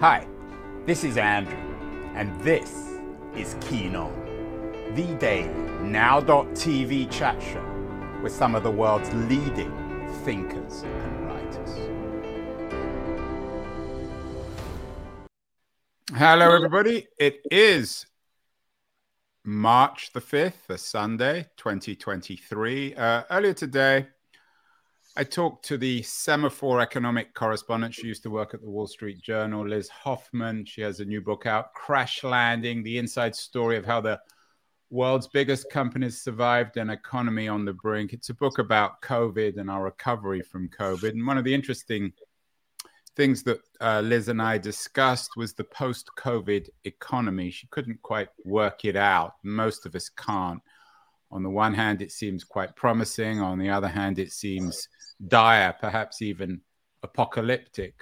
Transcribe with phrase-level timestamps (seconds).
[0.00, 0.28] Hi,
[0.86, 1.58] this is Andrew,
[2.14, 2.72] and this
[3.34, 4.12] is Keen On,
[4.94, 5.48] the daily
[5.82, 9.72] now.tv chat show with some of the world's leading
[10.24, 11.70] thinkers and writers.
[16.14, 17.08] Hello, everybody.
[17.18, 18.06] It is
[19.44, 22.94] March the 5th, a Sunday, 2023.
[22.94, 24.06] Uh, earlier today,
[25.18, 27.92] I talked to the Semafor economic correspondent.
[27.92, 30.64] She used to work at the Wall Street Journal, Liz Hoffman.
[30.64, 34.20] She has a new book out, Crash Landing The Inside Story of How the
[34.90, 38.12] World's Biggest Companies Survived an Economy on the Brink.
[38.12, 41.10] It's a book about COVID and our recovery from COVID.
[41.10, 42.12] And one of the interesting
[43.16, 47.50] things that uh, Liz and I discussed was the post COVID economy.
[47.50, 49.32] She couldn't quite work it out.
[49.42, 50.62] Most of us can't.
[51.30, 53.40] On the one hand, it seems quite promising.
[53.40, 54.88] On the other hand, it seems
[55.26, 56.60] dire, perhaps even
[57.02, 57.94] apocalyptic.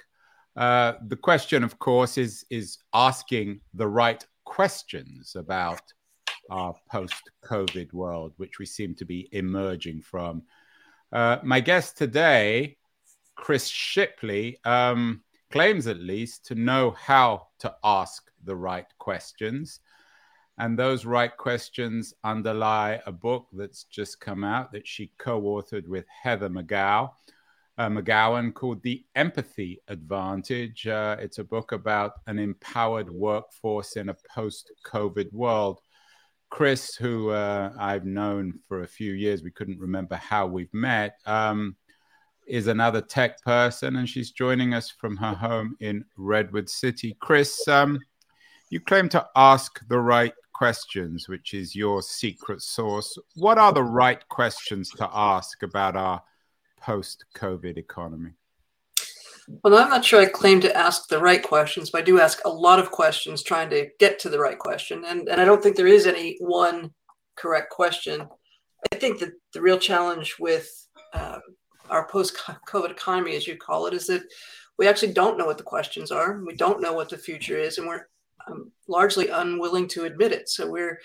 [0.55, 5.81] Uh, the question, of course, is is asking the right questions about
[6.49, 10.41] our post-COVID world, which we seem to be emerging from.
[11.11, 12.77] Uh, my guest today,
[13.35, 19.79] Chris Shipley, um, claims at least to know how to ask the right questions.
[20.59, 25.87] And those right questions underlie a book that's just come out that she co authored
[25.87, 27.11] with Heather McGow,
[27.77, 30.87] uh, McGowan called The Empathy Advantage.
[30.87, 35.79] Uh, it's a book about an empowered workforce in a post COVID world.
[36.49, 41.19] Chris, who uh, I've known for a few years, we couldn't remember how we've met,
[41.25, 41.75] um,
[42.47, 47.15] is another tech person, and she's joining us from her home in Redwood City.
[47.19, 47.99] Chris, um,
[48.69, 53.17] you claim to ask the right questions, which is your secret source.
[53.35, 56.23] What are the right questions to ask about our
[56.81, 58.31] post COVID economy?
[59.63, 62.41] Well, I'm not sure I claim to ask the right questions, but I do ask
[62.43, 65.05] a lot of questions trying to get to the right question.
[65.05, 66.91] And, and I don't think there is any one
[67.35, 68.27] correct question.
[68.91, 70.69] I think that the real challenge with
[71.13, 71.39] uh,
[71.89, 72.35] our post
[72.67, 74.23] COVID economy, as you call it, is that
[74.77, 76.41] we actually don't know what the questions are.
[76.45, 78.07] We don't know what the future is, and we're
[78.49, 80.49] um, largely unwilling to admit it.
[80.49, 80.99] So we're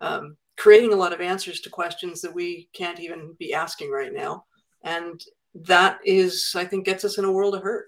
[0.00, 4.12] um, creating a lot of answers to questions that we can't even be asking right
[4.12, 4.44] now.
[4.82, 5.22] And
[5.54, 7.86] that is, I think, gets us in a world of hurt.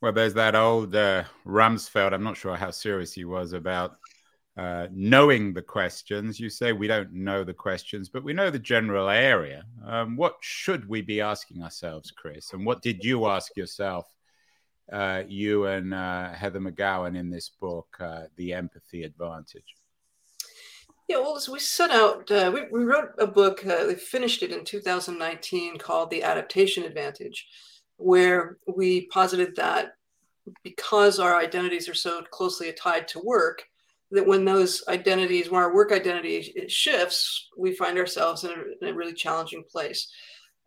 [0.00, 2.12] Well, there's that old uh, Rumsfeld.
[2.12, 3.96] I'm not sure how serious he was about
[4.56, 6.38] uh, knowing the questions.
[6.38, 9.64] You say we don't know the questions, but we know the general area.
[9.84, 12.52] Um, what should we be asking ourselves, Chris?
[12.52, 14.13] And what did you ask yourself
[14.92, 19.74] uh, you and uh, Heather McGowan in this book, uh, The Empathy Advantage?
[21.08, 24.52] Yeah, well, we set out, uh, we, we, wrote a book, uh, we finished it
[24.52, 27.46] in 2019 called The Adaptation Advantage,
[27.96, 29.92] where we posited that
[30.62, 33.64] because our identities are so closely tied to work,
[34.12, 38.88] that when those identities, when our work identity shifts, we find ourselves in a, in
[38.88, 40.10] a really challenging place.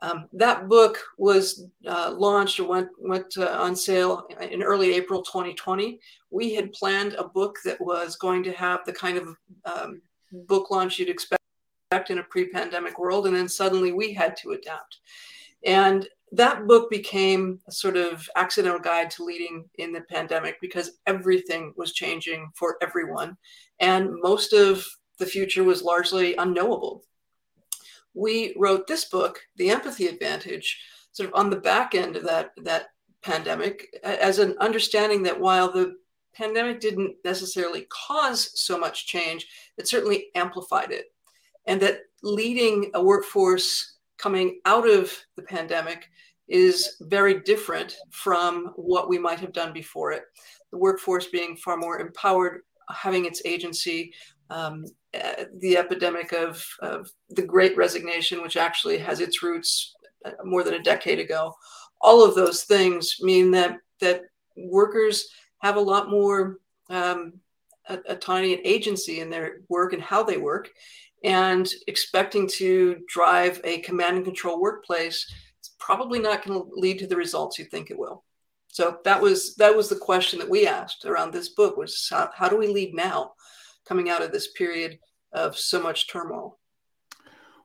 [0.01, 5.23] Um, that book was uh, launched or went went uh, on sale in early April
[5.23, 5.99] 2020.
[6.29, 10.69] We had planned a book that was going to have the kind of um, book
[10.69, 11.41] launch you'd expect
[12.09, 14.97] in a pre-pandemic world, and then suddenly we had to adapt.
[15.65, 20.99] And that book became a sort of accidental guide to leading in the pandemic because
[21.07, 23.35] everything was changing for everyone,
[23.79, 24.85] and most of
[25.17, 27.03] the future was largely unknowable
[28.17, 32.51] we wrote this book, The Empathy Advantage, sort of on the back end of that
[32.63, 32.87] that
[33.21, 35.95] pandemic, as an understanding that while the
[36.33, 39.47] pandemic didn't necessarily cause so much change,
[39.77, 41.05] it certainly amplified it,
[41.65, 46.09] and that leading a workforce coming out of the pandemic
[46.47, 50.23] is very different from what we might have done before it.
[50.71, 54.13] The workforce being far more empowered, having its agency,
[54.49, 60.31] um, uh, the epidemic of, of the great resignation, which actually has its roots uh,
[60.43, 61.53] more than a decade ago.
[62.01, 64.23] All of those things mean that, that
[64.55, 65.27] workers
[65.59, 66.57] have a lot more
[66.89, 67.33] um,
[67.89, 70.69] autonomy and agency in their work and how they work.
[71.23, 75.25] And expecting to drive a command and control workplace
[75.63, 78.23] is probably not going to lead to the results you think it will.
[78.67, 82.29] So that was that was the question that we asked around this book was how,
[82.35, 83.31] how do we lead now?
[83.87, 84.99] Coming out of this period
[85.31, 86.59] of so much turmoil.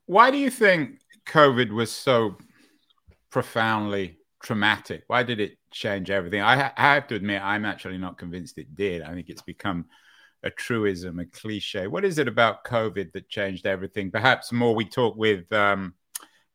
[0.06, 2.36] Why do you think COVID was so
[3.30, 5.04] profoundly traumatic?
[5.06, 6.40] Why did it change everything?
[6.40, 9.02] I, ha- I, have to admit, I'm actually not convinced it did.
[9.02, 9.86] I think it's become
[10.42, 11.86] a truism, a cliche.
[11.86, 14.10] What is it about COVID that changed everything?
[14.10, 15.94] Perhaps more we talk with um,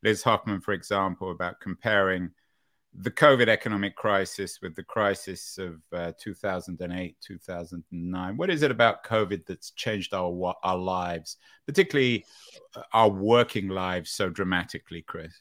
[0.03, 2.31] Liz Hoffman, for example, about comparing
[2.93, 8.37] the COVID economic crisis with the crisis of uh, 2008, 2009.
[8.37, 12.25] What is it about COVID that's changed our our lives, particularly
[12.75, 15.33] uh, our working lives, so dramatically, Chris?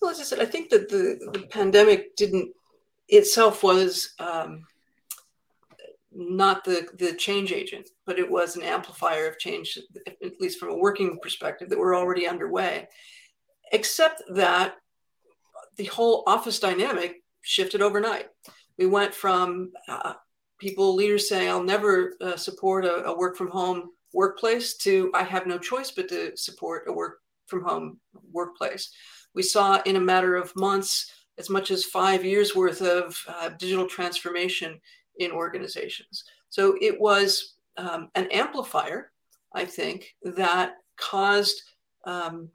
[0.00, 2.52] Well, as I said, I think that the, the pandemic didn't
[3.08, 4.66] itself was um,
[6.12, 10.70] not the the change agent, but it was an amplifier of change, at least from
[10.70, 12.88] a working perspective, that were already underway.
[13.72, 14.76] Except that
[15.76, 18.28] the whole office dynamic shifted overnight.
[18.78, 20.14] We went from uh,
[20.58, 25.22] people, leaders saying, I'll never uh, support a, a, work from home workplace to I
[25.24, 27.98] have no choice but to support a work from home
[28.32, 28.90] workplace.
[29.34, 33.50] We saw in a matter of months as much as five years worth of uh,
[33.58, 34.80] digital transformation
[35.18, 36.24] in organizations.
[36.48, 39.10] So it was um, an amplifier,
[39.52, 41.60] I think, that caused
[42.04, 42.50] um,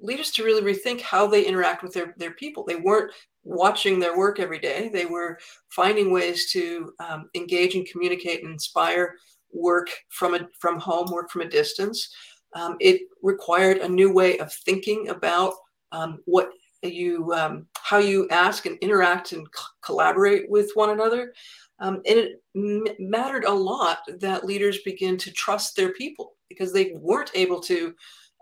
[0.00, 2.64] leaders to really rethink how they interact with their, their people.
[2.64, 3.12] They weren't
[3.44, 5.38] watching their work every day, they were
[5.68, 9.14] finding ways to um, engage and communicate and inspire
[9.52, 12.14] work from, a, from home, work from a distance.
[12.54, 15.54] Um, it required a new way of thinking about
[15.92, 16.50] um, what
[16.82, 21.32] you um, how you ask and interact and c- collaborate with one another
[21.80, 26.72] um, and it m- mattered a lot that leaders begin to trust their people because
[26.72, 27.94] they weren't able to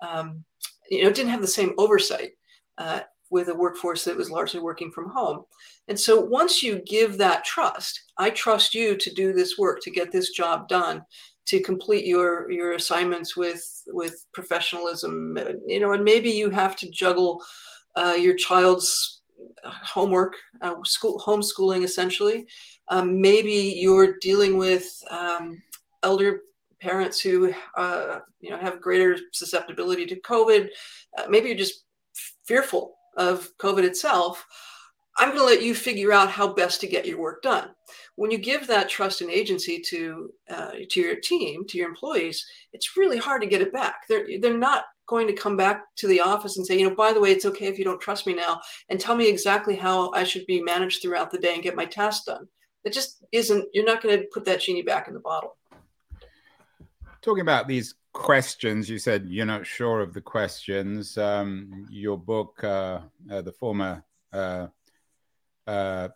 [0.03, 0.45] um,
[0.91, 2.33] you know, didn't have the same oversight
[2.79, 3.01] uh,
[3.31, 5.45] with a workforce that was largely working from home.
[5.89, 9.91] And so once you give that trust, I trust you to do this work, to
[9.91, 11.05] get this job done,
[11.47, 15.37] to complete your your assignments with with professionalism,
[15.67, 17.43] you know, and maybe you have to juggle
[17.97, 19.23] uh, your child's
[19.65, 22.47] homework, uh, school homeschooling essentially.
[22.89, 25.63] Um, maybe you're dealing with um,
[26.03, 26.41] elder
[26.81, 30.69] parents who uh, you know have greater susceptibility to COVID.
[31.17, 31.85] Uh, maybe you're just
[32.47, 34.45] fearful of COVID itself.
[35.17, 37.69] I'm going to let you figure out how best to get your work done.
[38.17, 42.45] When you give that trust and agency to uh, to your team, to your employees,
[42.73, 44.07] it's really hard to get it back.
[44.09, 47.13] They're they're not going to come back to the office and say, you know, by
[47.13, 50.11] the way, it's okay if you don't trust me now, and tell me exactly how
[50.13, 52.49] I should be managed throughout the day and get my tasks done.
[52.85, 53.67] It just isn't.
[53.73, 55.57] You're not going to put that genie back in the bottle
[57.25, 61.17] talking about these questions, you said you're not sure of the questions.
[61.17, 63.01] Um, your book, uh,
[63.31, 64.69] uh, the former uh,
[65.67, 66.09] uh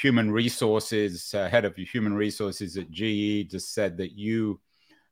[0.00, 4.60] human resources uh, head of human resources at GE, just said that you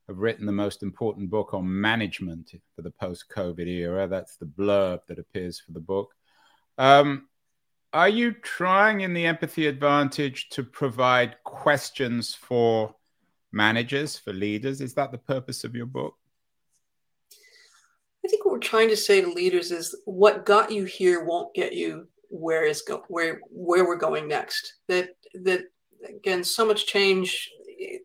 [0.07, 4.07] have written the most important book on management for the post-COVID era.
[4.07, 6.15] That's the blurb that appears for the book.
[6.79, 7.29] Um,
[7.93, 12.95] are you trying in the empathy advantage to provide questions for
[13.53, 14.81] managers, for leaders?
[14.81, 16.15] Is that the purpose of your book?
[18.25, 21.55] I think what we're trying to say to leaders is what got you here won't
[21.55, 24.75] get you where is go where where we're going next.
[24.89, 25.11] That
[25.43, 25.63] that
[26.07, 27.51] again, so much change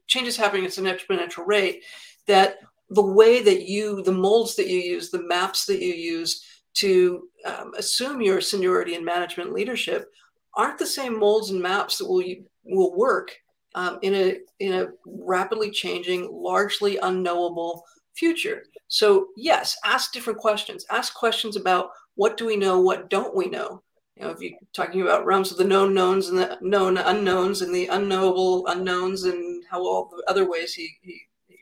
[0.07, 1.83] change is happening at an exponential rate
[2.27, 2.59] that
[2.89, 6.45] the way that you the molds that you use the maps that you use
[6.75, 10.11] to um, assume your seniority in management leadership
[10.55, 12.23] aren't the same molds and maps that will
[12.63, 13.35] will work
[13.75, 17.83] um, in a in a rapidly changing, largely unknowable
[18.15, 18.63] future.
[18.87, 20.85] So yes, ask different questions.
[20.89, 23.83] Ask questions about what do we know, what don't we know.
[24.15, 27.61] You know, if you're talking about realms of the known knowns and the known unknowns
[27.61, 31.57] and the unknowable unknowns and how all the other ways he, he, he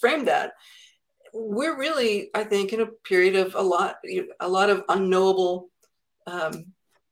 [0.00, 0.52] framed that,
[1.34, 3.96] we're really, I think, in a period of a lot,
[4.38, 5.70] a lot of unknowable
[6.28, 6.66] um,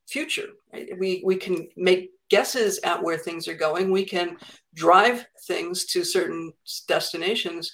[0.06, 0.50] future.
[0.72, 0.96] Right?
[0.96, 3.90] We we can make guesses at where things are going.
[3.90, 4.36] We can
[4.74, 6.52] drive things to certain
[6.88, 7.72] destinations,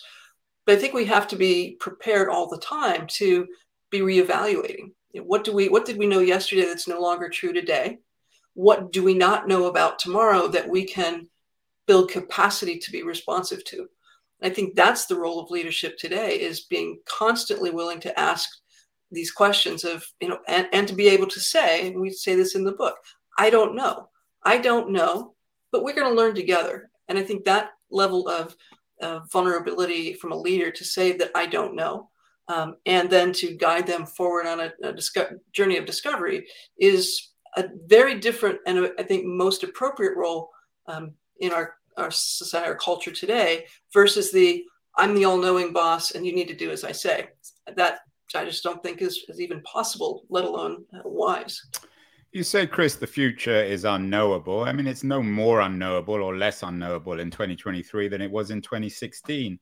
[0.67, 3.47] but I think we have to be prepared all the time to
[3.91, 4.93] be reevaluating.
[5.15, 7.99] What do we what did we know yesterday that's no longer true today?
[8.55, 11.29] What do we not know about tomorrow that we can
[11.87, 13.89] build capacity to be responsive to?
[14.43, 18.49] I think that's the role of leadership today is being constantly willing to ask
[19.11, 22.35] these questions of, you know, and, and to be able to say, and we say
[22.35, 22.97] this in the book,
[23.39, 24.09] I don't know.
[24.45, 25.35] I don't know,
[25.71, 26.91] but we're going to learn together.
[27.09, 28.57] And I think that level of
[29.01, 32.11] uh, vulnerability from a leader to say that I don't know,
[32.49, 36.47] um, and then to guide them forward on a, a disco- journey of discovery
[36.79, 40.51] is a very different and a, I think most appropriate role
[40.87, 44.65] um, in our, our society, our culture today versus the
[44.97, 47.29] I'm the all knowing boss and you need to do as I say.
[47.77, 48.01] That
[48.35, 51.61] I just don't think is, is even possible, let alone uh, wise.
[52.33, 54.65] You say, Chris, the future is unknowable.
[54.65, 58.63] I mean, it's no more unknowable or less unknowable in 2023 than it was in
[58.63, 59.59] 2016.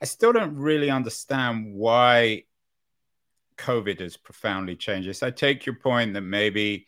[0.00, 2.44] I still don't really understand why
[3.58, 5.24] COVID has profoundly changed this.
[5.24, 6.86] I take your point that maybe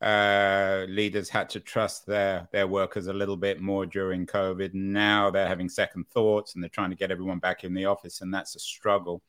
[0.00, 4.72] uh, leaders had to trust their their workers a little bit more during COVID.
[4.72, 8.22] Now they're having second thoughts and they're trying to get everyone back in the office,
[8.22, 9.22] and that's a struggle.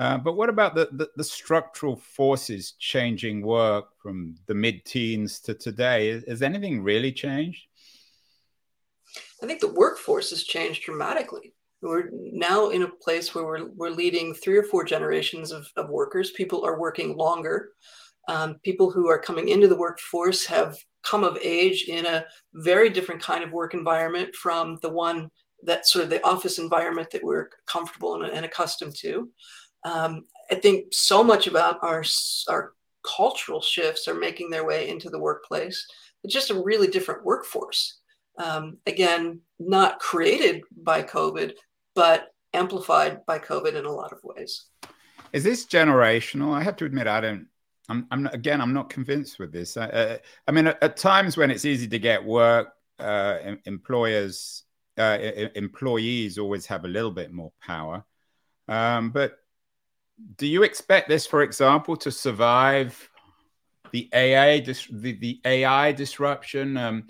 [0.00, 5.52] Uh, but what about the, the, the, structural forces changing work from the mid-teens to
[5.52, 6.22] today?
[6.26, 7.66] Has anything really changed?
[9.42, 11.52] I think the workforce has changed dramatically.
[11.82, 15.90] We're now in a place where we're, we're leading three or four generations of, of
[15.90, 16.30] workers.
[16.30, 17.72] People are working longer.
[18.26, 22.88] Um, people who are coming into the workforce have come of age in a very
[22.88, 25.30] different kind of work environment from the one
[25.64, 29.28] that sort of the office environment that we're comfortable and, and accustomed to.
[29.84, 32.04] Um, I think so much about our
[32.48, 32.72] our
[33.02, 35.86] cultural shifts are making their way into the workplace.
[36.22, 37.98] It's just a really different workforce.
[38.38, 41.54] Um, again, not created by COVID,
[41.94, 44.66] but amplified by COVID in a lot of ways.
[45.32, 46.52] Is this generational?
[46.52, 47.46] I have to admit, I don't
[47.90, 49.76] I'm, I'm not, again, I'm not convinced with this.
[49.76, 52.68] Uh, I mean, at, at, times when it's easy to get work,
[53.00, 54.62] uh, employers,
[54.96, 55.18] uh,
[55.56, 58.04] employees always have a little bit more power.
[58.68, 59.38] Um, but
[60.36, 63.08] do you expect this, for example, to survive
[63.92, 66.76] the AI dis- the, the AI disruption?
[66.76, 67.06] Um,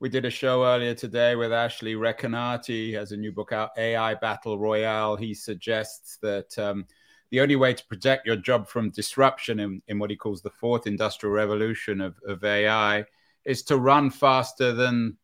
[0.00, 2.92] we did a show earlier today with Ashley Recanati.
[2.94, 5.16] Has a new book out, AI Battle Royale.
[5.16, 6.86] He suggests that um,
[7.30, 10.50] the only way to protect your job from disruption in, in what he calls the
[10.50, 13.04] fourth industrial revolution of, of AI
[13.44, 15.16] is to run faster than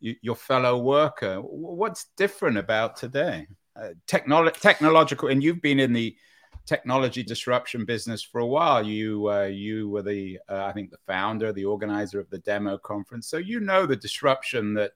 [0.00, 1.38] you, your fellow worker.
[1.40, 3.46] What's different about today?
[3.74, 6.16] Uh, technolo- technological, and you've been in the
[6.64, 8.84] technology disruption business for a while.
[8.84, 12.78] You uh, you were the uh, I think the founder, the organizer of the demo
[12.78, 14.92] conference, so you know the disruption that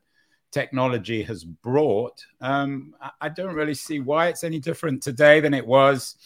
[0.51, 5.67] technology has brought, um, I don't really see why it's any different today than it
[5.67, 6.17] was,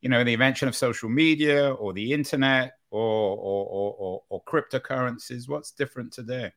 [0.00, 4.44] you know, the invention of social media or the internet or, or, or, or, or
[4.44, 5.48] cryptocurrencies.
[5.48, 6.52] What's different today?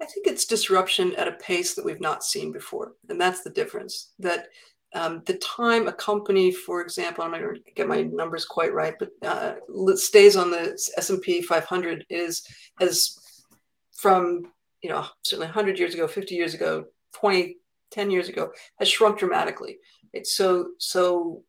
[0.00, 3.50] I think it's disruption at a pace that we've not seen before, and that's the
[3.50, 4.12] difference.
[4.18, 4.48] That
[4.94, 8.94] um, the time a company, for example, I'm going to get my numbers quite right,
[8.98, 9.54] but uh,
[9.96, 12.46] stays on the S&P 500 is
[12.80, 13.18] as
[13.96, 14.52] from
[14.84, 16.84] you know, certainly 100 years ago, 50 years ago,
[17.14, 17.56] 20,
[17.90, 19.78] 10 years ago, has shrunk dramatically.
[20.12, 21.42] It's so, so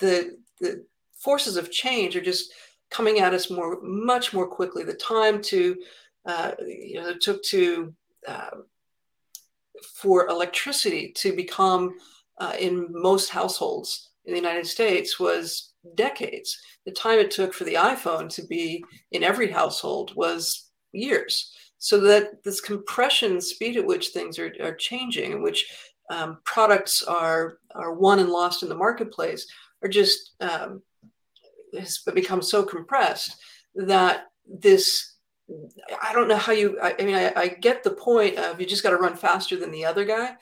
[0.00, 2.50] the, the forces of change are just
[2.90, 4.84] coming at us more, much more quickly.
[4.84, 5.76] The time to,
[6.24, 7.92] uh, you know, it took to,
[8.26, 8.56] uh,
[9.94, 11.94] for electricity to become
[12.40, 16.58] uh, in most households in the United States was decades.
[16.84, 22.00] The time it took for the iPhone to be in every household was years so
[22.00, 25.66] that this compression speed at which things are, are changing in which
[26.10, 29.46] um, products are are won and lost in the marketplace
[29.82, 30.82] are just um,
[31.76, 33.36] has become so compressed
[33.74, 35.16] that this
[36.02, 38.66] I don't know how you I, I mean I, I, get the point of you
[38.66, 40.34] just got to run faster than the other guy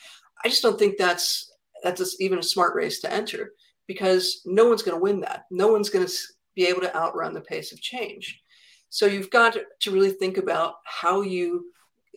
[0.44, 3.52] I just don't think that's that's even a smart race to enter
[3.86, 6.12] because no one's going to win that no one's going to
[6.54, 8.40] be able to outrun the pace of change
[8.96, 11.66] so you've got to really think about how you,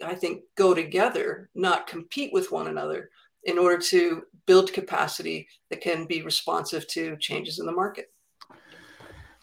[0.03, 3.09] I think, go together, not compete with one another
[3.43, 8.11] in order to build capacity that can be responsive to changes in the market.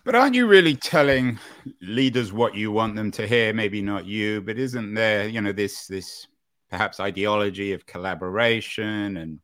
[0.04, 1.38] But aren't you really telling
[1.80, 3.52] leaders what you want them to hear?
[3.52, 6.28] Maybe not you, but isn't there, you know, this this
[6.70, 9.40] perhaps ideology of collaboration and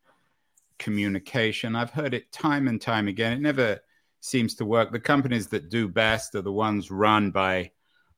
[0.83, 1.77] communication?
[1.77, 3.33] I've heard it time and time again.
[3.33, 3.81] It never
[4.21, 4.91] seems to work.
[4.91, 7.71] The companies that do best are the ones run by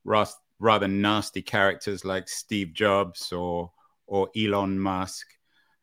[0.05, 3.71] rather nasty characters like Steve Jobs or
[4.07, 5.27] or Elon Musk.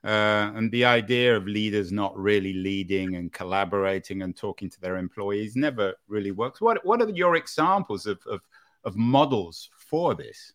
[0.03, 4.97] Uh, and the idea of leaders not really leading and collaborating and talking to their
[4.97, 6.59] employees never really works.
[6.59, 8.41] What what are your examples of of,
[8.83, 10.53] of models for this?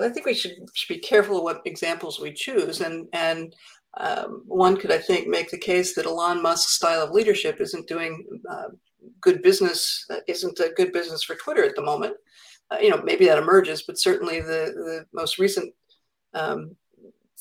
[0.00, 3.54] I think we should, should be careful of what examples we choose, and and
[3.98, 7.88] um, one could, I think, make the case that Elon Musk's style of leadership isn't
[7.88, 8.68] doing uh,
[9.20, 12.16] good business, uh, isn't a good business for Twitter at the moment.
[12.70, 15.74] Uh, you know, maybe that emerges, but certainly the the most recent
[16.34, 16.74] um,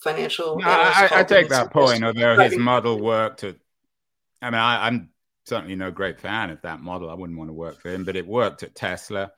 [0.03, 0.59] financial.
[0.59, 3.55] No, I, I, take that point, although his model worked at.
[4.41, 5.09] I mean, I, I'm
[5.45, 7.09] certainly no great fan of that model.
[7.09, 9.31] I wouldn't want to work for him, but it worked at Tesla,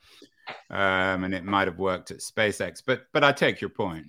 [0.70, 2.82] um, and it might have worked at SpaceX.
[2.86, 4.08] But but I take your point.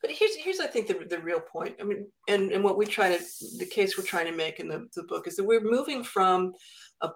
[0.00, 1.76] But here's here's I think the, the real point.
[1.80, 3.24] I mean, and, and what we try to
[3.58, 6.52] the case we're trying to make in the, the book is that we're moving from
[7.00, 7.10] a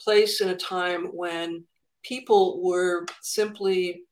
[0.00, 1.64] place in a time when
[2.02, 4.02] people were simply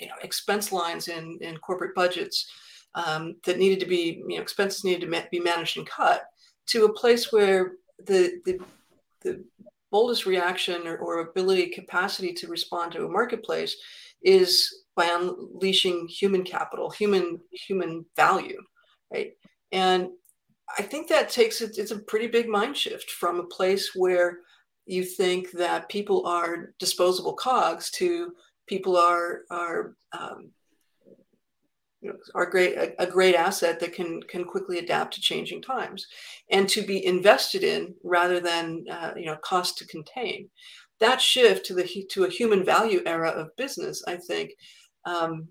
[0.00, 2.48] you know, expense lines in, in corporate budgets
[2.94, 6.24] um, that needed to be you know expenses needed to ma- be managed and cut
[6.66, 7.72] to a place where
[8.06, 8.60] the the,
[9.22, 9.44] the
[9.90, 13.76] boldest reaction or, or ability capacity to respond to a marketplace
[14.22, 18.60] is by unleashing human capital human human value
[19.12, 19.32] right?
[19.72, 20.10] And
[20.78, 24.40] i think that takes it it's a pretty big mind shift from a place where
[24.86, 28.32] you think that people are disposable cogs to
[28.66, 30.50] people are are um,
[32.00, 35.62] you know, are great a, a, great asset that can can quickly adapt to changing
[35.62, 36.06] times,
[36.50, 40.48] and to be invested in rather than uh, you know cost to contain.
[41.00, 44.52] That shift to the to a human value era of business, I think,
[45.04, 45.48] um,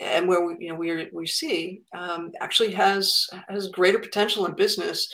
[0.00, 4.54] and where we you know we we see um, actually has has greater potential in
[4.54, 5.12] business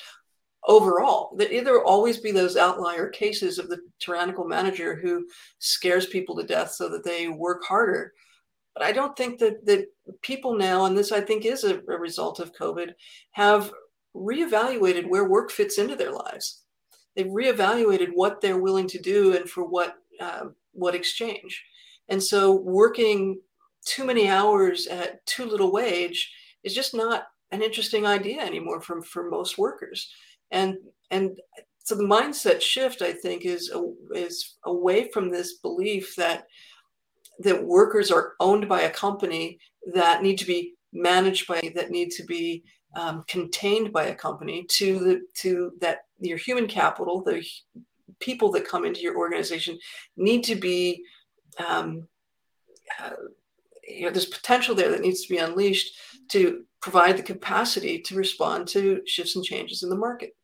[0.66, 1.36] overall.
[1.36, 5.26] That either always be those outlier cases of the tyrannical manager who
[5.58, 8.12] scares people to death so that they work harder.
[8.74, 9.86] But I don't think that that
[10.22, 12.92] people now, and this I think is a, a result of COVID,
[13.32, 13.72] have
[14.14, 16.62] reevaluated where work fits into their lives.
[17.14, 21.64] They've reevaluated what they're willing to do and for what uh, what exchange.
[22.08, 23.40] And so working
[23.84, 29.02] too many hours at too little wage is just not an interesting idea anymore for,
[29.02, 30.12] for most workers
[30.50, 30.76] and
[31.10, 31.38] and
[31.78, 33.72] so the mindset shift i think is
[34.14, 36.46] is away from this belief that
[37.40, 39.58] that workers are owned by a company
[39.94, 42.64] that need to be managed by that need to be
[42.96, 47.44] um, contained by a company to the to that your human capital the
[48.18, 49.78] people that come into your organization
[50.16, 51.02] need to be
[51.64, 52.06] um,
[53.02, 53.10] uh,
[53.86, 55.96] you know there's potential there that needs to be unleashed
[56.30, 60.34] to provide the capacity to respond to shifts and changes in the market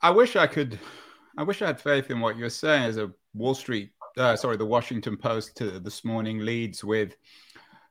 [0.00, 0.78] I wish I could.
[1.36, 2.84] I wish I had faith in what you're saying.
[2.84, 7.16] As a Wall Street, uh, sorry, the Washington Post this morning leads with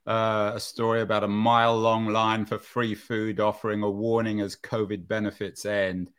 [0.08, 5.08] uh, a story about a mile-long line for free food, offering a warning as COVID
[5.08, 6.12] benefits end.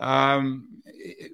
[0.00, 0.82] Um,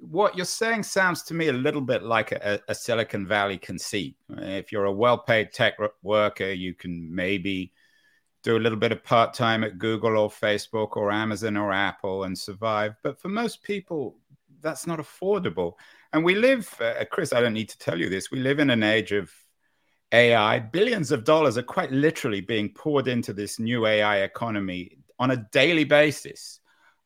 [0.01, 4.15] what you're saying sounds to me a little bit like a, a Silicon Valley conceit.
[4.29, 7.73] If you're a well-paid tech worker, you can maybe
[8.43, 12.25] do a little bit of part time at Google or Facebook or Amazon or Apple
[12.25, 12.95] and survive.
[13.03, 14.17] But for most people,
[14.61, 15.73] that's not affordable.
[16.11, 18.69] And we live, uh, Chris, I don't need to tell you this, we live in
[18.69, 19.31] an age of
[20.11, 20.59] AI.
[20.59, 25.47] Billions of dollars are quite literally being poured into this new AI economy on a
[25.51, 26.59] daily basis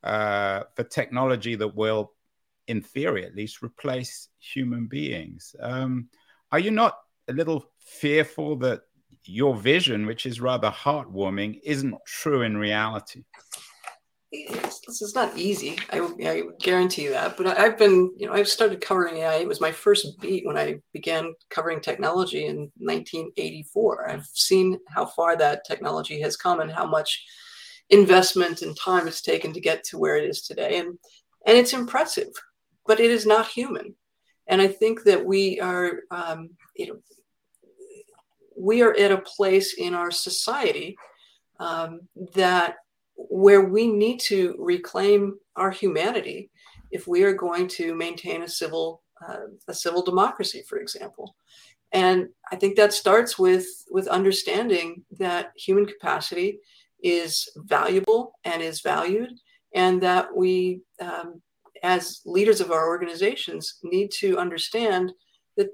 [0.04, 2.14] uh, for technology that will,
[2.68, 5.56] in theory at least, replace human beings.
[5.60, 6.10] Um,
[6.52, 8.82] are you not a little fearful that
[9.26, 13.24] your vision, which is rather heartwarming, isn't true in reality.
[14.34, 15.78] This is not easy.
[15.92, 17.38] I, I guarantee you that.
[17.38, 19.36] But I've been, you know, I've started covering AI.
[19.36, 24.10] It was my first beat when I began covering technology in 1984.
[24.10, 27.24] I've seen how far that technology has come and how much
[27.92, 30.80] investment and time it's taken to get to where it is today.
[30.80, 30.98] And
[31.46, 32.30] and it's impressive,
[32.88, 33.96] but it is not human.
[34.48, 37.00] And I think that we are, um, you know,
[38.58, 40.96] we are at a place in our society
[41.60, 42.02] um,
[42.34, 42.76] that
[43.16, 46.50] where we need to reclaim our humanity
[46.92, 51.36] if we are going to maintain a civil uh, a civil democracy, for example.
[51.92, 56.60] And I think that starts with with understanding that human capacity
[57.04, 59.32] is valuable and is valued,
[59.76, 61.42] and that we, um,
[61.84, 65.12] as leaders of our organizations, need to understand
[65.58, 65.70] that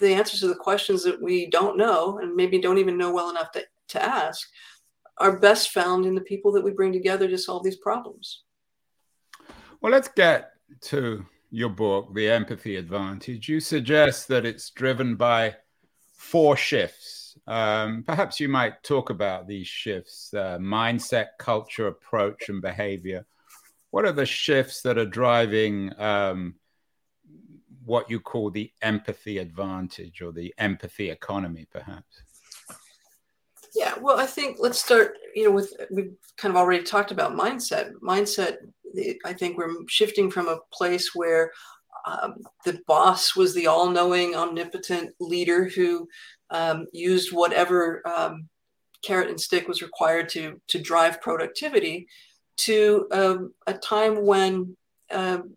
[0.00, 3.30] the answers to the questions that we don't know and maybe don't even know well
[3.30, 4.46] enough to, to ask
[5.18, 8.42] are best found in the people that we bring together to solve these problems.
[9.80, 10.52] Well, let's get
[10.82, 13.48] to your book, The Empathy Advantage.
[13.48, 15.56] You suggest that it's driven by
[16.14, 17.38] four shifts.
[17.46, 23.26] Um, perhaps you might talk about these shifts uh, mindset, culture, approach, and behavior.
[23.90, 26.56] What are the shifts that are driving um,
[27.84, 32.22] what you call the empathy advantage or the empathy economy, perhaps?
[33.76, 35.18] Yeah, well, I think let's start.
[35.34, 37.92] You know, with we've kind of already talked about mindset.
[38.02, 38.56] Mindset.
[39.26, 41.52] I think we're shifting from a place where
[42.06, 46.08] um, the boss was the all-knowing, omnipotent leader who
[46.48, 48.48] um, used whatever um,
[49.02, 52.08] carrot and stick was required to to drive productivity,
[52.56, 54.74] to um, a time when
[55.12, 55.54] um,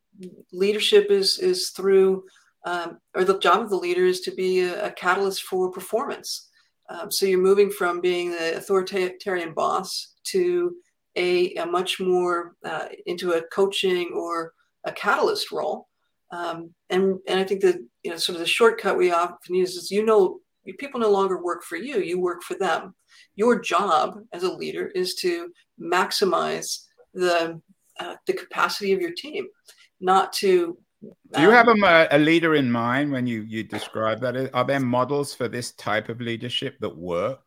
[0.51, 2.25] leadership is is through
[2.65, 6.48] um, or the job of the leader is to be a, a catalyst for performance.
[6.89, 10.75] Um, so you're moving from being the authoritarian boss to
[11.15, 14.53] a, a much more uh, into a coaching or
[14.85, 15.87] a catalyst role.
[16.31, 19.75] Um, and and I think that you know sort of the shortcut we often use
[19.75, 20.39] is you know
[20.77, 22.95] people no longer work for you; you work for them.
[23.35, 27.59] Your job as a leader is to maximize the
[27.99, 29.47] uh, the capacity of your team,
[29.99, 30.77] not to.
[31.01, 34.49] Do you have um, a, a, leader in mind when you you describe that?
[34.53, 37.39] Are there models for this type of leadership that work?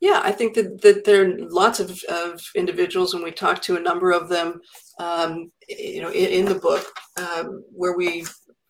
[0.00, 3.76] Yeah, I think that, that there are lots of, of individuals, and we talked to
[3.76, 4.60] a number of them,
[4.98, 6.86] um, you know, in, in the book,
[7.16, 8.24] um, where we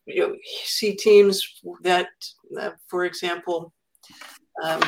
[0.06, 2.08] you know, see teams that,
[2.58, 3.72] uh, for example,
[4.64, 4.80] um,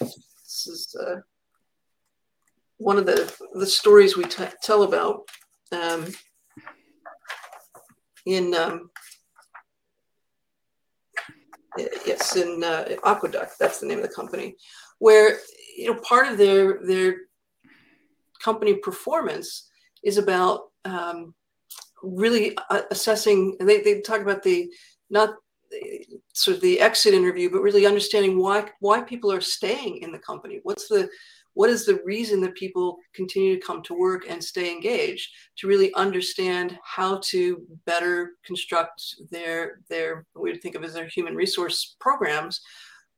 [0.00, 1.20] this is uh,
[2.78, 5.22] one of the, the stories we t- tell about
[5.72, 6.06] um,
[8.30, 8.90] in um,
[12.06, 14.54] yes in uh, aqueduct that's the name of the company
[14.98, 15.38] where
[15.76, 17.16] you know part of their their
[18.42, 19.68] company performance
[20.02, 21.34] is about um,
[22.02, 24.72] really uh, assessing and they, they talk about the
[25.10, 25.34] not
[26.32, 30.18] sort of the exit interview but really understanding why why people are staying in the
[30.18, 30.60] company.
[30.62, 31.08] What's the
[31.60, 35.68] what is the reason that people continue to come to work and stay engaged to
[35.68, 38.98] really understand how to better construct
[39.30, 42.62] their their we would think of as their human resource programs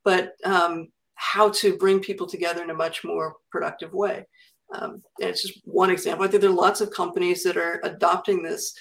[0.05, 4.26] but um, how to bring people together in a much more productive way
[4.74, 6.24] um, and it's just one example.
[6.24, 8.72] I think there are lots of companies that are adopting this,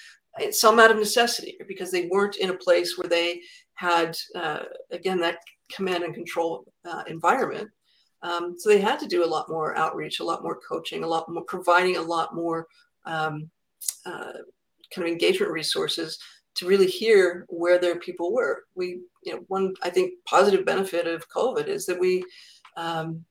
[0.52, 3.42] some out of necessity because they weren't in a place where they
[3.74, 4.60] had, uh,
[4.92, 5.40] again, that
[5.74, 7.70] command and control uh, environment.
[8.24, 11.08] Um, so they had to do a lot more outreach, a lot more coaching, a
[11.08, 12.68] lot more providing a lot more
[13.06, 13.50] um,
[14.06, 14.34] uh,
[14.94, 16.20] kind of engagement resources
[16.56, 18.66] to really hear where their people were.
[18.76, 22.24] We, you know, one I think positive benefit of COVID is that we
[22.78, 23.26] um,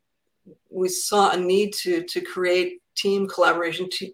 [0.70, 4.10] we saw a need to to create team collaboration, to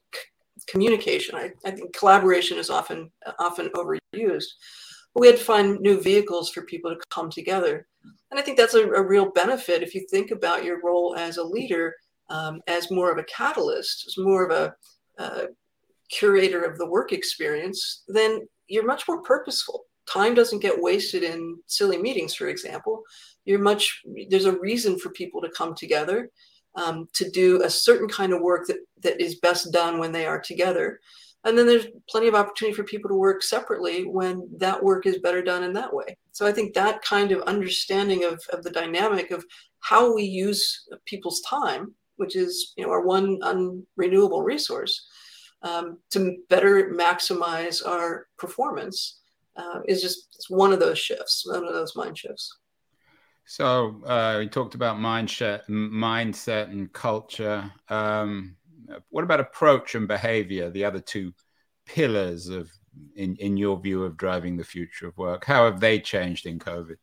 [0.66, 1.34] communication.
[1.36, 4.50] I, I think collaboration is often often overused.
[5.16, 7.87] We had to find new vehicles for people to come together,
[8.31, 11.38] and I think that's a, a real benefit if you think about your role as
[11.38, 11.94] a leader
[12.29, 14.74] um, as more of a catalyst, as more of a
[15.18, 15.46] uh,
[16.11, 18.05] curator of the work experience.
[18.09, 19.85] Then you're much more purposeful.
[20.07, 23.02] Time doesn't get wasted in silly meetings, for example
[23.46, 26.29] you're much there's a reason for people to come together
[26.74, 30.26] um, to do a certain kind of work that that is best done when they
[30.26, 31.00] are together
[31.46, 35.18] and then there's plenty of opportunity for people to work separately when that work is
[35.18, 38.70] better done in that way so i think that kind of understanding of, of the
[38.70, 39.44] dynamic of
[39.80, 45.06] how we use people's time which is you know our one unrenewable resource
[45.62, 49.20] um, to better maximize our performance
[49.56, 52.59] uh, is just one of those shifts one of those mind shifts
[53.48, 57.70] so uh, we talked about mindset, mindset and culture.
[57.88, 58.56] Um,
[59.11, 60.70] what about approach and behavior?
[60.70, 61.33] The other two
[61.87, 62.70] pillars of,
[63.14, 65.44] in in your view, of driving the future of work.
[65.44, 66.96] How have they changed in COVID?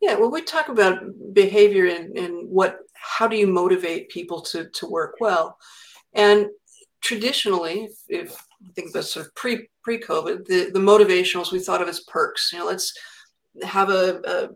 [0.00, 1.00] Yeah, well, we talk about
[1.32, 2.78] behavior and, and what.
[2.92, 5.58] How do you motivate people to to work well?
[6.12, 6.46] And
[7.00, 11.82] traditionally, if, I think that's sort of pre pre COVID, the the motivationals we thought
[11.82, 12.52] of as perks.
[12.52, 12.92] You know, let's
[13.62, 14.48] have a, a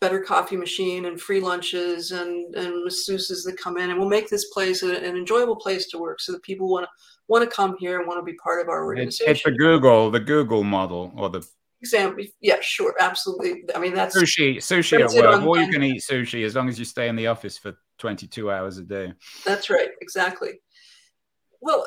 [0.00, 4.28] better coffee machine and free lunches and and masseuses that come in and we'll make
[4.28, 6.90] this place an enjoyable place to work so that people want to
[7.28, 9.30] want to come here and want to be part of our organization.
[9.30, 11.46] It's, it's the Google, the Google model or the
[11.80, 12.24] example.
[12.40, 13.64] Yeah, sure, absolutely.
[13.74, 15.42] I mean that's sushi, sushi at work.
[15.42, 18.50] All you can eat sushi as long as you stay in the office for 22
[18.50, 19.12] hours a day.
[19.44, 20.60] That's right, exactly.
[21.60, 21.86] Well,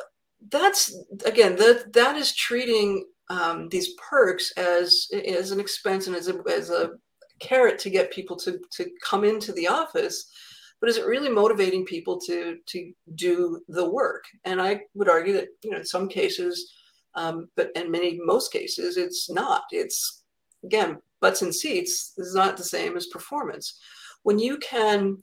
[0.49, 0.95] that's
[1.25, 6.41] again that that is treating um, these perks as as an expense and as a
[6.49, 6.91] as a
[7.39, 10.31] carrot to get people to to come into the office
[10.79, 14.25] but is it really motivating people to to do the work?
[14.45, 16.73] And i would argue that you know in some cases
[17.15, 19.63] um, but in many most cases it's not.
[19.71, 20.23] It's
[20.63, 23.79] again butts and seats is not the same as performance.
[24.23, 25.17] When you can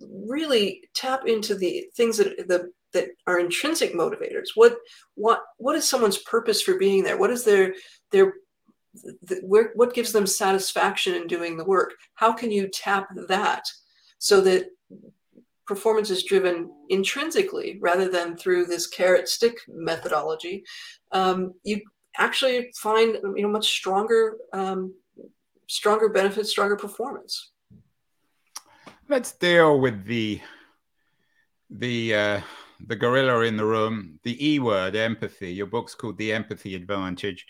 [0.00, 4.78] really tap into the things that the that are intrinsic motivators what
[5.14, 7.18] what what is someone's purpose for being there?
[7.18, 7.74] What is their
[8.10, 8.34] their
[9.42, 11.94] where, what gives them satisfaction in doing the work?
[12.14, 13.64] How can you tap that
[14.18, 14.66] so that
[15.66, 20.64] performance is driven intrinsically rather than through this carrot stick methodology?
[21.12, 21.80] Um, you
[22.16, 24.94] actually find you know much stronger um,
[25.68, 27.52] stronger benefits, stronger performance.
[29.08, 30.40] Let's deal with the
[31.70, 32.40] the uh,
[32.86, 35.52] the gorilla in the room, the E word, empathy.
[35.52, 37.46] Your book's called The Empathy Advantage.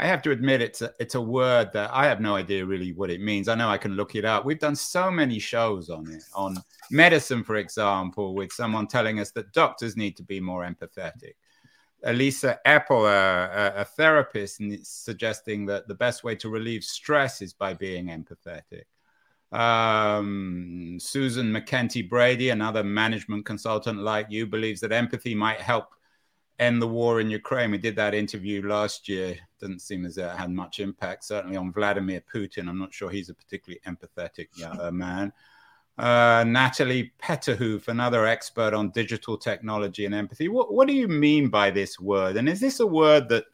[0.00, 2.92] I have to admit it's a, it's a word that I have no idea really
[2.92, 3.48] what it means.
[3.48, 4.44] I know I can look it up.
[4.44, 6.56] We've done so many shows on it, on
[6.90, 11.32] medicine, for example, with someone telling us that doctors need to be more empathetic.
[12.04, 17.74] Elisa Epel, a, a therapist, suggesting that the best way to relieve stress is by
[17.74, 18.84] being empathetic.
[19.50, 25.88] Um, Susan MacKenty Brady, another management consultant like you, believes that empathy might help
[26.58, 27.70] end the war in Ukraine.
[27.70, 29.36] We did that interview last year.
[29.60, 32.68] Doesn't seem as though it had much impact, certainly on Vladimir Putin.
[32.68, 35.32] I'm not sure he's a particularly empathetic uh, man.
[35.96, 40.48] Uh, Natalie Petterhoof, another expert on digital technology and empathy.
[40.48, 42.36] What, what do you mean by this word?
[42.36, 43.44] And is this a word that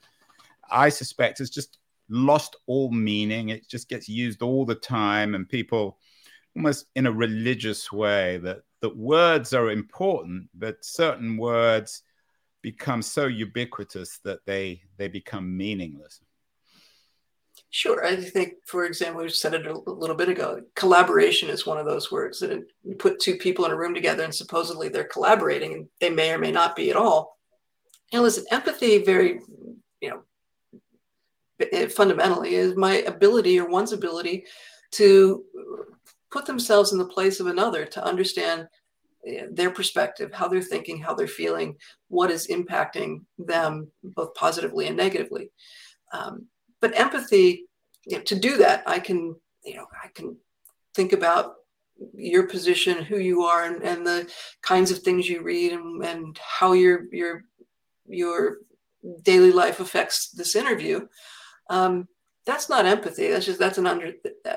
[0.70, 1.78] I suspect has just
[2.10, 3.48] lost all meaning?
[3.48, 5.98] It just gets used all the time, and people
[6.54, 12.02] almost in a religious way that, that words are important, but certain words
[12.64, 16.20] become so ubiquitous that they they become meaningless.
[17.68, 18.04] Sure.
[18.04, 20.62] I think, for example, we said it a little bit ago.
[20.74, 22.50] Collaboration is one of those words that
[22.84, 26.32] you put two people in a room together and supposedly they're collaborating, and they may
[26.32, 27.38] or may not be at all.
[28.12, 29.40] And listen, empathy, very,
[30.00, 34.44] you know, fundamentally is my ability or one's ability
[34.92, 35.44] to
[36.30, 38.68] put themselves in the place of another to understand
[39.50, 41.76] their perspective, how they're thinking, how they're feeling,
[42.08, 45.50] what is impacting them both positively and negatively.
[46.12, 46.46] Um,
[46.80, 47.66] but empathy
[48.06, 49.34] you know, to do that i can
[49.64, 50.36] you know i can
[50.94, 51.54] think about
[52.12, 54.30] your position who you are and, and the
[54.62, 57.44] kinds of things you read and, and how your your
[58.06, 58.58] your
[59.22, 61.06] daily life affects this interview.
[61.70, 62.08] Um,
[62.46, 63.28] that's not empathy.
[63.28, 64.12] That's just that's an under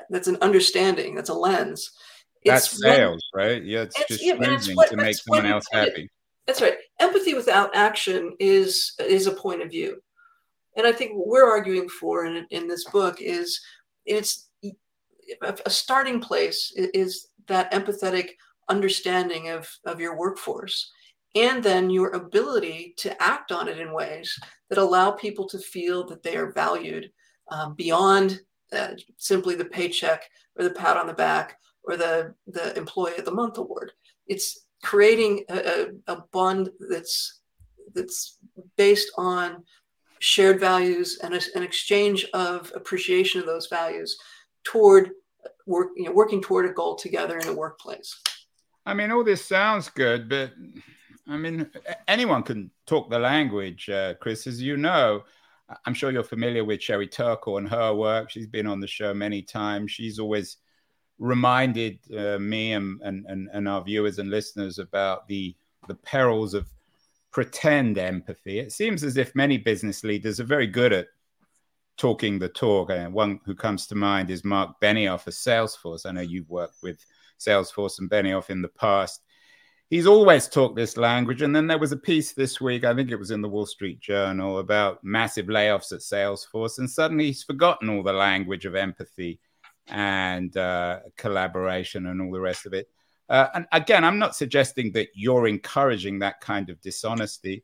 [0.09, 1.15] that's an understanding.
[1.15, 1.91] That's a lens
[2.47, 3.63] it's that's sales what, right?
[3.63, 6.09] Yeah it's, it's just yeah, it's what, to make someone else happy.
[6.45, 6.75] that's right.
[6.99, 10.01] Empathy without action is is a point of view.
[10.75, 13.59] And I think what we're arguing for in, in this book is
[14.05, 14.49] it's
[15.41, 18.29] a starting place is that empathetic
[18.69, 20.91] understanding of, of your workforce
[21.35, 24.37] and then your ability to act on it in ways
[24.69, 27.11] that allow people to feel that they are valued
[27.51, 28.41] um, beyond
[28.73, 30.23] uh, simply the paycheck
[30.57, 31.57] or the pat on the back
[31.87, 33.91] or the, the employee of the month award.
[34.27, 37.39] It's creating a, a bond that's
[37.93, 38.37] that's
[38.75, 39.63] based on
[40.19, 44.17] shared values and a, an exchange of appreciation of those values
[44.63, 45.11] toward
[45.65, 48.21] work, you know, working toward a goal together in a workplace.
[48.85, 50.51] I mean, all this sounds good, but
[51.27, 51.69] I mean,
[52.07, 55.23] anyone can talk the language, uh, Chris, as you know.
[55.85, 58.29] I'm sure you're familiar with Sherry Turkle and her work.
[58.29, 59.91] She's been on the show many times.
[59.91, 60.57] She's always
[61.19, 65.55] reminded uh, me and, and, and our viewers and listeners about the
[65.87, 66.67] the perils of
[67.31, 68.59] pretend empathy.
[68.59, 71.07] It seems as if many business leaders are very good at
[71.97, 72.89] talking the talk.
[72.89, 76.05] And one who comes to mind is Marc Benioff of Salesforce.
[76.05, 77.03] I know you've worked with
[77.39, 79.21] Salesforce and Benioff in the past.
[79.89, 81.41] He's always talked this language.
[81.41, 83.65] And then there was a piece this week, I think it was in the Wall
[83.65, 86.79] Street Journal, about massive layoffs at Salesforce.
[86.79, 89.39] And suddenly he's forgotten all the language of empathy
[89.89, 92.87] and uh, collaboration and all the rest of it.
[93.29, 97.63] Uh, and again, I'm not suggesting that you're encouraging that kind of dishonesty,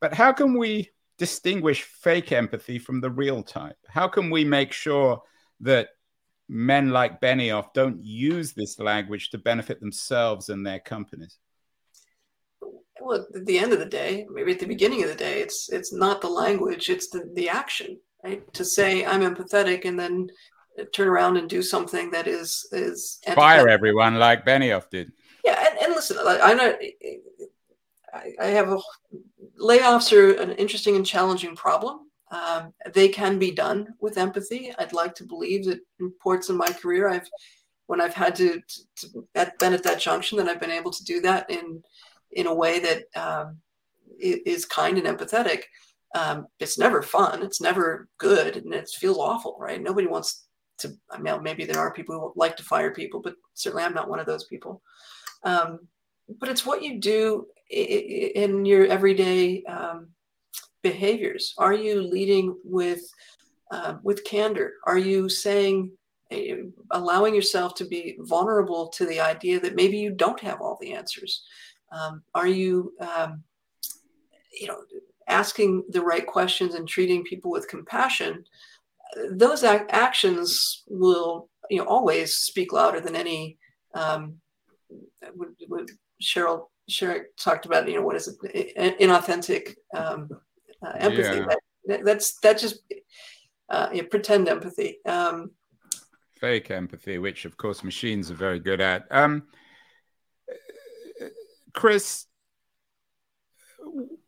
[0.00, 3.76] but how can we distinguish fake empathy from the real type?
[3.88, 5.20] How can we make sure
[5.60, 5.88] that
[6.48, 11.38] men like Benioff don't use this language to benefit themselves and their companies?
[13.00, 15.70] Well, at the end of the day, maybe at the beginning of the day, it's
[15.70, 18.42] it's not the language, it's the, the action, right?
[18.54, 20.28] To say I'm empathetic and then
[20.92, 25.12] turn around and do something that is is fire everyone like Benioff did.
[25.44, 26.76] Yeah, and, and listen, I, know
[28.12, 28.78] I, I have a,
[29.58, 32.10] layoffs are an interesting and challenging problem.
[32.30, 34.72] Um, they can be done with empathy.
[34.78, 37.28] I'd like to believe that in ports in my career, I've
[37.86, 40.92] when I've had to, to, to at, been at that junction, that I've been able
[40.92, 41.82] to do that in
[42.32, 43.56] in a way that um,
[44.18, 45.62] is kind and empathetic.
[46.14, 47.42] Um, it's never fun.
[47.42, 49.82] It's never good, and it feels awful, right?
[49.82, 50.46] Nobody wants
[50.80, 53.94] to I mean, maybe there are people who like to fire people, but certainly I'm
[53.94, 54.82] not one of those people.
[55.44, 55.80] Um,
[56.38, 60.08] but it's what you do in your everyday um,
[60.82, 61.54] behaviors.
[61.58, 63.02] Are you leading with
[63.70, 64.74] uh, with candor?
[64.84, 65.92] Are you saying,
[66.32, 70.76] uh, allowing yourself to be vulnerable to the idea that maybe you don't have all
[70.80, 71.44] the answers?
[71.92, 73.42] Um, are you, um,
[74.60, 74.78] you know,
[75.28, 78.44] asking the right questions and treating people with compassion
[79.30, 83.58] those ac- actions will you know always speak louder than any
[83.94, 84.36] um,
[85.34, 85.88] what, what
[86.22, 90.28] Cheryl Cheryl talked about you know what is it inauthentic um,
[90.84, 91.38] uh, empathy.
[91.38, 91.54] Yeah.
[91.86, 92.80] that, that's that just
[93.68, 94.98] uh, you know, pretend empathy.
[95.06, 95.52] Um,
[96.40, 99.06] fake empathy which of course machines are very good at.
[99.10, 99.44] Um,
[101.72, 102.26] Chris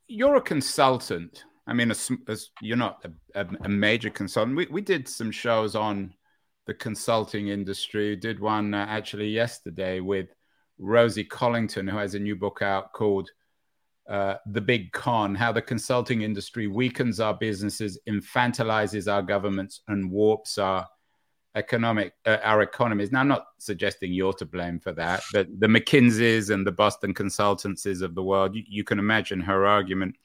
[0.06, 4.80] you're a consultant I mean, as, as you're not a, a, major consultant, we, we
[4.80, 6.12] did some shows on
[6.66, 8.16] the consulting industry.
[8.16, 10.28] Did one uh, actually yesterday with
[10.78, 13.30] Rosie Collington, who has a new book out called
[14.08, 20.10] uh, The Big Con How the Consulting Industry Weakens Our Businesses, Infantilizes Our Governments, and
[20.10, 20.88] Warps Our
[21.54, 25.66] economic uh, our economies now i'm not suggesting you're to blame for that but the
[25.66, 30.16] mckinseys and the boston consultancies of the world you, you, can imagine her argument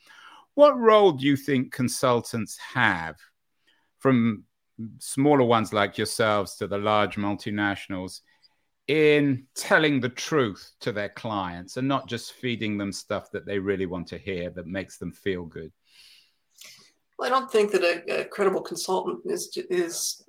[0.57, 3.15] what role do you think consultants have
[3.99, 4.43] from
[4.97, 8.21] smaller ones like yourselves to the large multinationals
[8.87, 13.59] in telling the truth to their clients and not just feeding them stuff that they
[13.59, 15.71] really want to hear that makes them feel good?
[17.19, 20.23] Well, I don't think that a, a credible consultant is is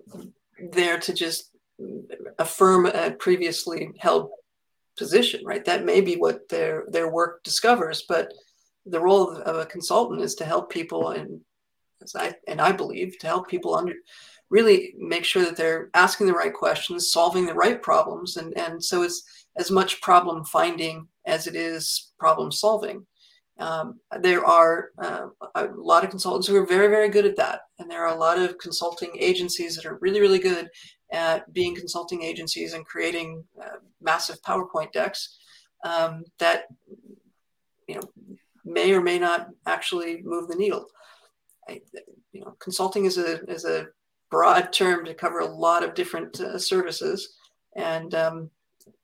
[0.73, 1.57] there to just
[2.39, 4.29] affirm a previously held
[4.99, 5.65] position, right?
[5.65, 8.31] That may be what their their work discovers, but
[8.89, 11.41] the role of, of a consultant is to help people and
[12.15, 13.95] I, and I believe to help people under
[14.51, 18.83] really make sure that they're asking the right questions, solving the right problems, and and
[18.83, 19.23] so it's
[19.57, 23.07] as much problem finding as it is problem solving.
[23.59, 27.63] Um, there are uh, a lot of consultants who are very very good at that,
[27.79, 30.69] and there are a lot of consulting agencies that are really really good
[31.13, 35.39] at being consulting agencies and creating uh, massive PowerPoint decks
[35.85, 36.65] um, that
[37.89, 38.38] you know
[38.69, 40.87] may or may not actually move the needle.
[41.69, 41.81] I,
[42.33, 43.87] you know, consulting is a is a
[44.31, 47.37] broad term to cover a lot of different uh, services,
[47.77, 48.51] and um,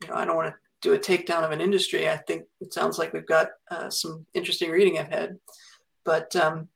[0.03, 2.09] you know, I don't want to do a takedown of an industry.
[2.09, 5.39] I think it sounds like we've got uh, some interesting reading ahead,
[6.05, 6.69] but um,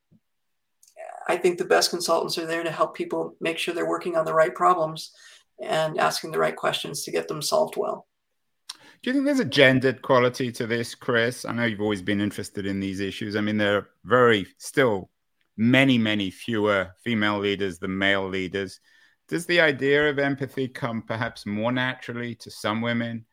[1.28, 4.24] I think the best consultants are there to help people make sure they're working on
[4.24, 5.12] the right problems
[5.62, 8.07] and asking the right questions to get them solved well.
[9.02, 11.44] Do you think there's a gendered quality to this, Chris?
[11.44, 13.36] I know you've always been interested in these issues.
[13.36, 15.10] I mean, there are very still
[15.56, 18.80] many, many fewer female leaders than male leaders.
[19.28, 23.24] Does the idea of empathy come perhaps more naturally to some women?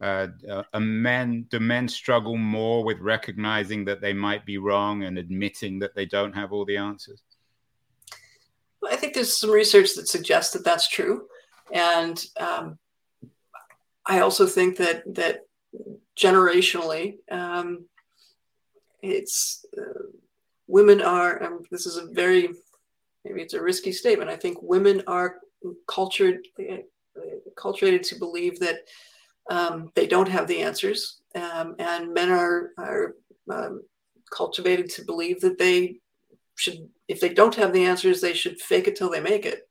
[0.00, 5.18] Uh, uh, men do men struggle more with recognizing that they might be wrong and
[5.18, 7.22] admitting that they don't have all the answers?
[8.80, 11.26] Well, I think there's some research that suggests that that's true,
[11.72, 12.78] and um,
[14.06, 15.46] I also think that that
[16.18, 17.86] generationally, um,
[19.02, 20.06] it's uh,
[20.66, 21.42] women are.
[21.42, 22.50] Um, this is a very
[23.24, 24.30] maybe it's a risky statement.
[24.30, 25.36] I think women are
[25.86, 26.78] cultured uh,
[27.56, 28.78] culturated to believe that
[29.50, 33.14] um, they don't have the answers, um, and men are are
[33.50, 33.82] um,
[34.30, 35.96] cultivated to believe that they
[36.56, 39.68] should, if they don't have the answers, they should fake it till they make it.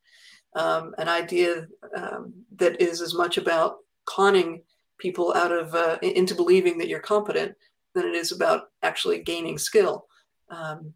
[0.54, 1.66] Um, an idea
[1.96, 4.62] um, that is as much about conning
[4.98, 7.54] people out of uh, into believing that you're competent
[7.94, 10.06] than it is about actually gaining skill.
[10.48, 10.94] Um,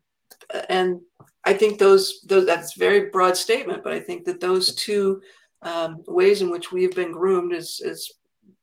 [0.68, 1.00] and
[1.44, 5.20] I think those, those that's a very broad statement, but I think that those two
[5.62, 8.10] um, ways in which we've been groomed as, as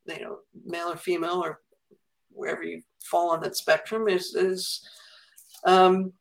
[0.06, 1.62] you know male or female or
[2.30, 4.88] wherever you fall on that spectrum is is
[5.66, 6.14] um,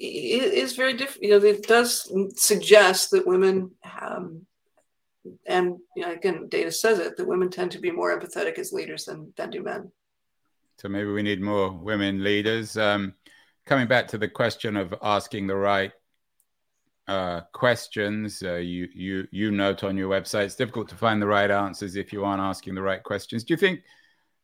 [0.00, 1.22] is very different.
[1.22, 4.46] You know, it does suggest that women um,
[5.46, 8.72] and you know, again, data says it that women tend to be more empathetic as
[8.72, 9.90] leaders than than do men.
[10.78, 12.76] So maybe we need more women leaders.
[12.76, 13.14] Um,
[13.64, 15.92] coming back to the question of asking the right
[17.06, 21.26] uh, questions, uh, you you you note on your website it's difficult to find the
[21.26, 23.44] right answers if you aren't asking the right questions.
[23.44, 23.80] Do you think,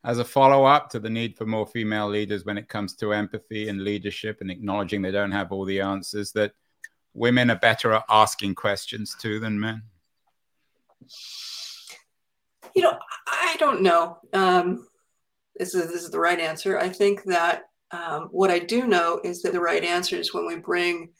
[0.04, 3.12] as a follow up to the need for more female leaders when it comes to
[3.12, 6.52] empathy and leadership and acknowledging they don't have all the answers, that
[7.12, 9.82] women are better at asking questions too than men?
[12.74, 14.18] You know, I don't know.
[14.32, 14.86] Um,
[15.56, 16.78] this is this is the right answer.
[16.78, 20.46] I think that um, what I do know is that the right answer is when
[20.46, 21.10] we bring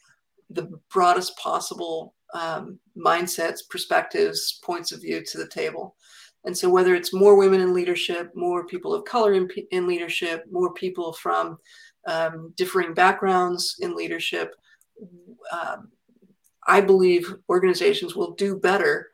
[0.49, 5.95] the broadest possible um, mindsets, perspectives, points of view to the table.
[6.43, 10.45] And so, whether it's more women in leadership, more people of color in, in leadership,
[10.49, 11.57] more people from
[12.07, 14.55] um, differing backgrounds in leadership,
[15.51, 15.89] um,
[16.65, 19.10] I believe organizations will do better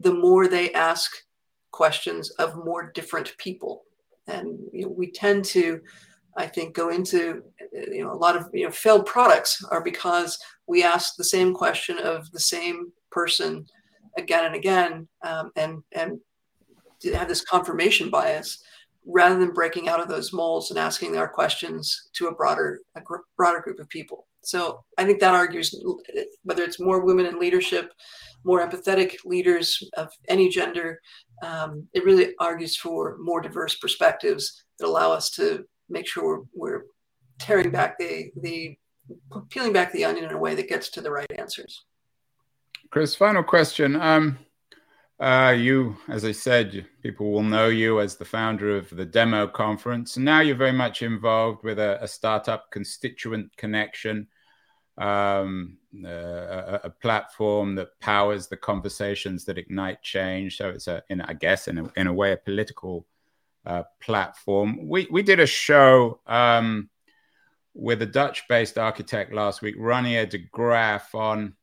[0.00, 1.12] the more they ask
[1.70, 3.84] questions of more different people.
[4.26, 5.80] And you know, we tend to,
[6.36, 7.42] I think, go into
[7.72, 11.54] you know a lot of you know failed products are because we ask the same
[11.54, 13.66] question of the same person
[14.16, 16.20] again and again, um, and and
[17.14, 18.62] have this confirmation bias
[19.06, 23.00] rather than breaking out of those molds and asking our questions to a broader a
[23.00, 24.26] gr- broader group of people.
[24.42, 25.74] So I think that argues
[26.44, 27.92] whether it's more women in leadership,
[28.44, 31.00] more empathetic leaders of any gender,
[31.42, 36.78] um, it really argues for more diverse perspectives that allow us to make sure we're,
[36.78, 36.84] we're
[37.38, 38.76] tearing back the, the
[39.50, 41.84] peeling back the onion in a way that gets to the right answers.
[42.90, 43.96] Chris, final question.
[43.96, 44.38] Um,
[45.20, 49.46] uh, you, as I said, people will know you as the founder of the Demo
[49.46, 50.16] Conference.
[50.16, 54.26] And now you're very much involved with a, a startup constituent connection,
[55.00, 60.58] um, uh, a, platform that powers the conversations that ignite change.
[60.58, 63.06] So it's a, in, I guess, in a, in a way, a political
[63.64, 64.88] uh, platform.
[64.88, 66.90] We we did a show um,
[67.74, 71.54] with a Dutch-based architect last week, Reinier de Graaf, on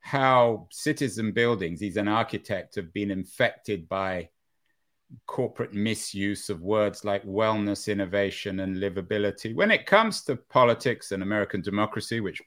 [0.00, 4.28] how cities and buildings, he's an architect, have been infected by
[5.26, 9.54] corporate misuse of words like wellness, innovation, and livability.
[9.54, 12.40] When it comes to politics and American democracy, which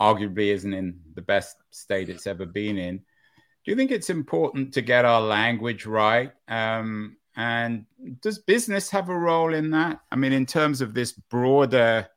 [0.00, 4.74] arguably isn't in the best state it's ever been in, do you think it's important
[4.74, 6.32] to get our language right?
[6.48, 7.86] Um, and
[8.20, 10.00] does business have a role in that?
[10.10, 12.08] I mean, in terms of this broader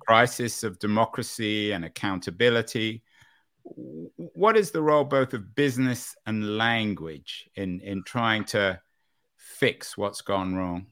[0.00, 3.02] crisis of democracy and accountability,
[3.64, 8.80] what is the role both of business and language in in trying to
[9.36, 10.86] fix what's gone wrong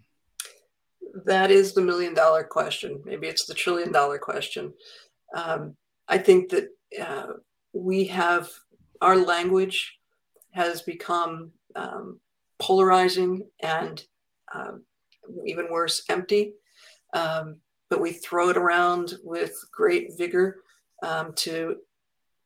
[1.24, 4.72] that is the million dollar question maybe it's the trillion dollar question
[5.34, 5.76] um,
[6.08, 6.68] i think that
[7.00, 7.32] uh,
[7.72, 8.48] we have
[9.00, 9.98] our language
[10.52, 12.18] has become um,
[12.58, 14.04] polarizing and
[14.54, 14.82] um,
[15.46, 16.52] even worse empty
[17.14, 17.56] um,
[17.90, 20.62] but we throw it around with great vigor
[21.02, 21.76] um, to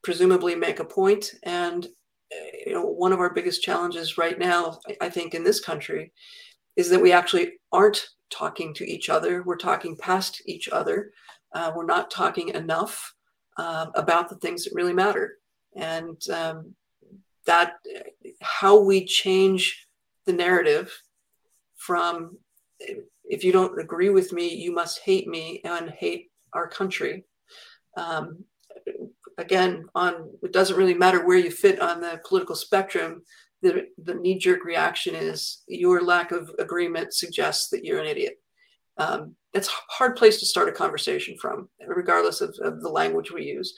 [0.03, 1.33] presumably make a point.
[1.43, 1.87] And
[2.67, 6.13] you know, one of our biggest challenges right now, I think, in this country,
[6.77, 9.43] is that we actually aren't talking to each other.
[9.43, 11.13] We're talking past each other.
[11.53, 13.15] Uh, we're not talking enough
[13.57, 15.39] uh, about the things that really matter.
[15.75, 16.75] And um,
[17.47, 17.75] that
[18.41, 19.87] how we change
[20.27, 20.93] the narrative
[21.77, 22.39] from
[23.25, 27.25] if you don't agree with me, you must hate me and hate our country.
[27.97, 28.45] Um,
[29.39, 33.23] again, on it doesn't really matter where you fit on the political spectrum.
[33.63, 38.35] The, the knee jerk reaction is your lack of agreement suggests that you're an idiot.
[38.99, 43.31] Um, it's a hard place to start a conversation from, regardless of, of the language
[43.31, 43.75] we use.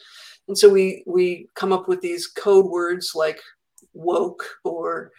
[0.48, 3.40] And so we we come up with these code words like
[3.92, 5.12] woke or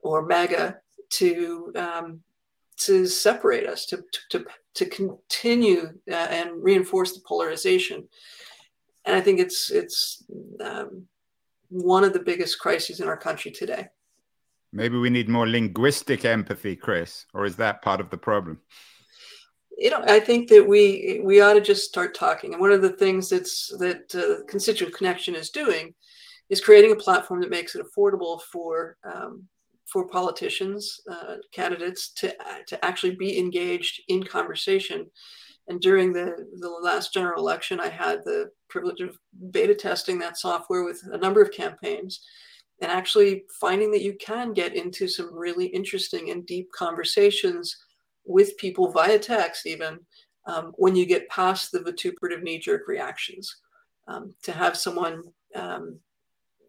[0.00, 0.76] or MAGA
[1.10, 2.20] to um,
[2.78, 4.44] to separate us, to to
[4.74, 8.06] to continue uh, and reinforce the polarization
[9.06, 10.24] and I think it's it's
[10.60, 11.06] um,
[11.68, 13.86] one of the biggest crises in our country today.
[14.72, 18.60] Maybe we need more linguistic empathy, Chris, or is that part of the problem?
[19.76, 22.52] You know, I think that we we ought to just start talking.
[22.52, 25.94] And one of the things that's that uh, Constituent Connection is doing
[26.48, 29.44] is creating a platform that makes it affordable for um,
[29.84, 32.34] for politicians, uh, candidates to
[32.68, 35.06] to actually be engaged in conversation
[35.68, 39.18] and during the, the last general election, I had the privilege of
[39.50, 42.20] beta testing that software with a number of campaigns
[42.80, 47.76] and actually finding that you can get into some really interesting and deep conversations
[48.26, 50.00] with people via text, even
[50.46, 53.56] um, when you get past the vituperative knee jerk reactions.
[54.08, 55.24] Um, to have someone
[55.56, 55.98] um,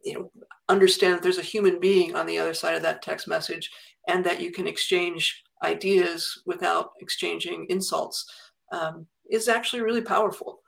[0.04, 0.32] you know
[0.70, 3.70] understand that there's a human being on the other side of that text message
[4.08, 8.26] and that you can exchange ideas without exchanging insults
[8.72, 10.60] um, is actually really powerful.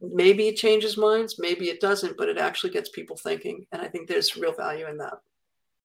[0.00, 3.66] Maybe it changes minds, maybe it doesn't, but it actually gets people thinking.
[3.72, 5.14] And I think there's real value in that.